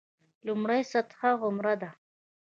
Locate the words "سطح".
0.91-1.19